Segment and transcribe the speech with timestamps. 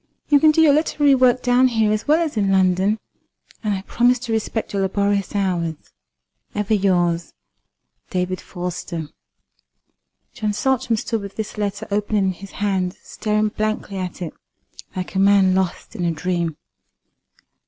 [0.29, 2.97] You can do your literary work down here as well as in London,
[3.63, 5.75] and I promise to respect your laborious hours.
[6.55, 7.35] Ever yours,
[8.09, 9.09] "DAVID FORSTER."
[10.33, 14.33] John Saltram stood with this letter open in his hand, staring blankly at it,
[14.95, 16.57] like a man lost in a dream.